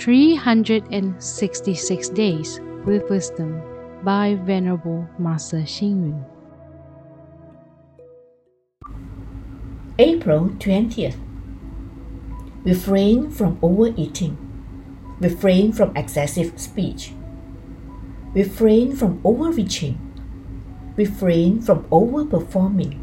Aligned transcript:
366 0.00 2.08
Days 2.08 2.58
with 2.86 3.08
Wisdom 3.10 3.60
by 4.02 4.34
Venerable 4.34 5.06
Master 5.18 5.60
Hsing. 5.60 6.24
April 9.98 10.48
20th. 10.58 11.18
Refrain 12.64 13.30
from 13.30 13.58
overeating. 13.60 14.38
Refrain 15.20 15.70
from 15.70 15.94
excessive 15.94 16.58
speech. 16.58 17.12
Refrain 18.32 18.96
from 18.96 19.20
overreaching. 19.22 19.98
Refrain 20.96 21.60
from 21.60 21.84
overperforming. 21.90 22.98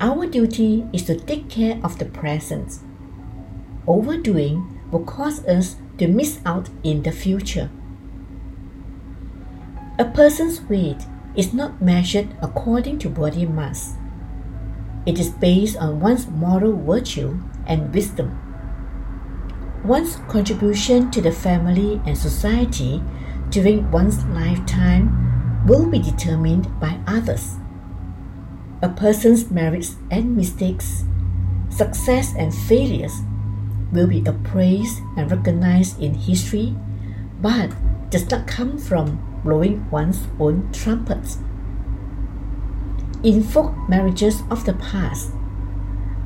Our 0.00 0.26
duty 0.26 0.88
is 0.92 1.04
to 1.04 1.16
take 1.16 1.48
care 1.48 1.78
of 1.84 2.00
the 2.00 2.06
present. 2.06 2.80
Overdoing 3.86 4.80
will 4.92 5.04
cause 5.04 5.44
us 5.46 5.76
to 5.98 6.06
miss 6.06 6.38
out 6.46 6.68
in 6.84 7.02
the 7.02 7.10
future. 7.10 7.70
A 9.98 10.04
person's 10.04 10.60
weight 10.62 11.02
is 11.34 11.52
not 11.52 11.82
measured 11.82 12.28
according 12.40 13.00
to 13.00 13.08
body 13.08 13.46
mass 13.46 13.96
it 15.04 15.18
is 15.18 15.30
based 15.30 15.76
on 15.78 15.98
one's 15.98 16.28
moral 16.28 16.76
virtue 16.76 17.36
and 17.66 17.92
wisdom. 17.92 18.38
One's 19.84 20.16
contribution 20.28 21.10
to 21.10 21.20
the 21.20 21.32
family 21.32 22.00
and 22.06 22.16
society 22.16 23.02
during 23.50 23.90
one's 23.90 24.24
lifetime 24.26 25.66
will 25.66 25.86
be 25.86 25.98
determined 25.98 26.68
by 26.78 27.00
others. 27.06 27.56
A 28.80 28.88
person's 28.88 29.50
merits 29.50 29.96
and 30.10 30.36
mistakes, 30.36 31.04
success 31.68 32.32
and 32.38 32.54
failures 32.54 33.12
will 33.92 34.06
be 34.06 34.24
appraised 34.26 34.98
and 35.16 35.30
recognized 35.30 36.00
in 36.00 36.14
history, 36.14 36.74
but 37.40 37.70
does 38.10 38.28
not 38.30 38.46
come 38.46 38.78
from 38.78 39.20
blowing 39.44 39.88
one's 39.90 40.26
own 40.40 40.72
trumpets. 40.72 41.38
In 43.22 43.42
folk 43.42 43.72
marriages 43.88 44.42
of 44.50 44.64
the 44.64 44.74
past, 44.74 45.30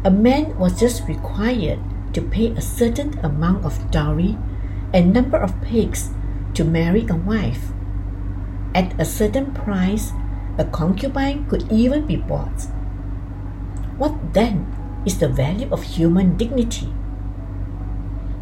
a 0.05 0.11
man 0.11 0.57
was 0.59 0.79
just 0.79 1.07
required 1.09 1.81
to 2.15 2.23
pay 2.23 2.49
a 2.49 2.61
certain 2.61 3.19
amount 3.21 3.65
of 3.65 3.91
dowry 3.91 4.39
and 4.95 5.13
number 5.13 5.37
of 5.37 5.61
pigs 5.63 6.11
to 6.55 6.65
marry 6.65 7.07
a 7.11 7.15
wife. 7.15 7.73
At 8.75 8.99
a 9.01 9.05
certain 9.05 9.53
price, 9.53 10.13
a 10.59 10.65
concubine 10.65 11.47
could 11.49 11.71
even 11.71 12.07
be 12.07 12.17
bought. 12.17 12.65
What 13.99 14.33
then 14.33 14.73
is 15.05 15.19
the 15.19 15.29
value 15.29 15.69
of 15.71 15.83
human 15.83 16.37
dignity? 16.37 16.93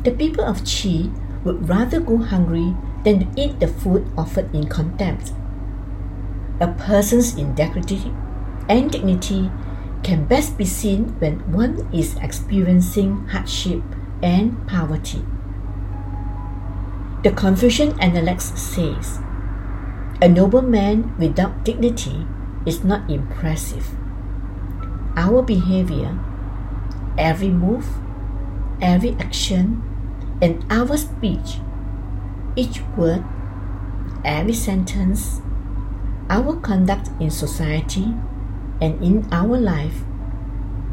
The 0.05 0.12
people 0.12 0.44
of 0.44 0.62
Qi 0.64 1.08
would 1.44 1.66
rather 1.66 1.98
go 1.98 2.19
hungry 2.19 2.77
than 3.05 3.20
to 3.20 3.41
eat 3.41 3.58
the 3.58 3.69
food 3.69 4.05
offered 4.19 4.55
in 4.55 4.69
contempt. 4.69 5.33
A 6.61 6.69
person's 6.69 7.36
integrity 7.36 8.12
and 8.69 8.91
dignity 8.91 9.50
can 10.02 10.27
best 10.27 10.58
be 10.58 10.66
seen 10.66 11.19
when 11.20 11.41
one 11.50 11.88
is 11.92 12.16
experiencing 12.20 13.27
hardship 13.28 13.83
and 14.22 14.69
poverty. 14.69 15.24
The 17.24 17.33
Confucian 17.33 17.98
Analects 17.98 18.61
says, 18.61 19.18
A 20.20 20.28
noble 20.28 20.61
man 20.61 21.16
without 21.18 21.64
dignity 21.64 22.27
is 22.66 22.84
not 22.84 23.08
impressive. 23.11 23.89
Our 25.16 25.41
behavior, 25.41 26.18
every 27.16 27.48
move, 27.48 27.89
every 28.83 29.16
action, 29.18 29.83
and 30.40 30.64
our 30.70 30.96
speech, 30.96 31.58
each 32.56 32.80
word, 32.96 33.24
every 34.24 34.54
sentence, 34.54 35.40
our 36.30 36.56
conduct 36.56 37.11
in 37.20 37.30
society, 37.30 38.14
and 38.80 39.02
in 39.02 39.28
our 39.33 39.58
life, 39.58 40.02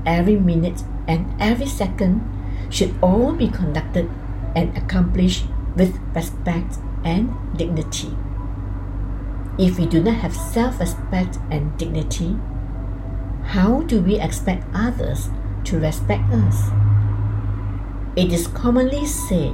every 0.05 0.35
minute 0.35 0.83
and 1.07 1.33
every 1.39 1.65
second 1.65 2.21
should 2.69 2.93
all 3.01 3.33
be 3.33 3.47
conducted 3.47 4.09
and 4.55 4.75
accomplished 4.77 5.45
with 5.75 5.97
respect 6.15 6.77
and 7.03 7.33
dignity. 7.57 8.15
If 9.57 9.77
we 9.77 9.85
do 9.85 10.01
not 10.01 10.15
have 10.15 10.35
self 10.35 10.79
respect 10.79 11.37
and 11.49 11.77
dignity, 11.77 12.37
how 13.43 13.81
do 13.81 14.01
we 14.01 14.19
expect 14.19 14.65
others 14.73 15.29
to 15.65 15.79
respect 15.79 16.23
us? 16.31 16.90
It 18.15 18.31
is 18.33 18.47
commonly 18.47 19.05
said 19.05 19.53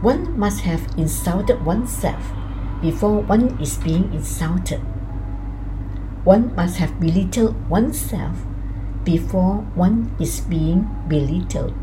one 0.00 0.38
must 0.38 0.60
have 0.60 0.92
insulted 0.96 1.64
oneself 1.64 2.32
before 2.80 3.20
one 3.20 3.60
is 3.60 3.76
being 3.78 4.12
insulted 4.12 4.80
one 6.24 6.54
must 6.56 6.78
have 6.78 6.98
belittled 6.98 7.54
oneself 7.68 8.38
before 9.04 9.60
one 9.76 10.16
is 10.18 10.40
being 10.40 10.88
belittled. 11.06 11.74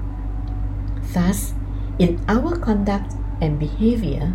Thus, 1.14 1.54
in 2.00 2.20
our 2.28 2.58
conduct 2.58 3.14
and 3.40 3.60
behavior, 3.60 4.34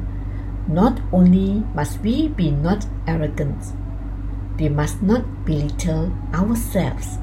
not 0.68 1.00
only 1.12 1.64
must 1.74 2.00
we 2.00 2.28
be 2.28 2.52
not 2.52 2.86
arrogant, 3.08 3.74
we 4.58 4.68
must 4.68 5.02
not 5.02 5.44
belittle 5.44 6.14
ourselves. 6.32 7.18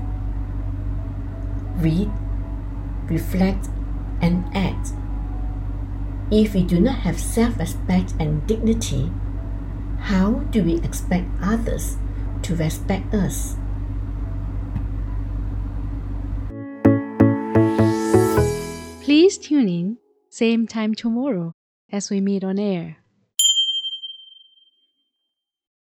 Read, 1.77 2.11
reflect, 3.07 3.69
and 4.21 4.45
act. 4.55 4.93
If 6.31 6.53
we 6.53 6.63
do 6.63 6.79
not 6.79 6.99
have 6.99 7.19
self 7.19 7.57
respect 7.59 8.13
and 8.19 8.45
dignity, 8.47 9.11
how 9.99 10.43
do 10.51 10.63
we 10.63 10.75
expect 10.77 11.27
others 11.41 11.97
to 12.43 12.55
respect 12.55 13.13
us. 13.13 13.55
Please 19.01 19.37
tune 19.37 19.69
in, 19.69 19.97
same 20.29 20.67
time 20.67 20.93
tomorrow 20.93 21.53
as 21.91 22.09
we 22.09 22.21
meet 22.21 22.43
on 22.43 22.59
air. 22.59 23.02